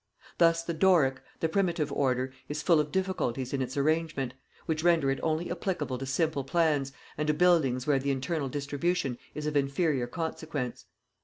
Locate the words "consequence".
10.07-10.85